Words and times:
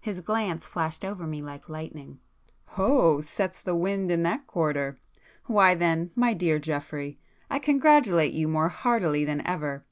His 0.00 0.18
glance 0.18 0.66
flashed 0.66 1.04
over 1.04 1.24
me 1.24 1.40
like 1.40 1.68
lightning. 1.68 2.18
"Oh!—sets 2.76 3.62
the 3.62 3.76
wind 3.76 4.10
in 4.10 4.24
that 4.24 4.44
quarter! 4.48 4.98
Why 5.44 5.76
then, 5.76 6.10
my 6.16 6.34
dear 6.34 6.58
Geoffrey, 6.58 7.20
I 7.48 7.60
congratulate 7.60 8.32
you 8.32 8.48
more 8.48 8.70
heartily 8.70 9.24
than 9.24 9.40
ever. 9.46 9.86